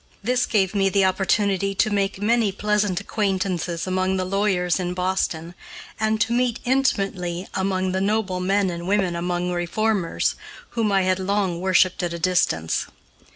[0.23, 5.53] This gave me the opportunity to make many pleasant acquaintances among the lawyers in Boston,
[5.99, 10.33] and to meet, intimately, many of the noble men and women among reformers,
[10.71, 12.87] whom I had long worshiped at a distance.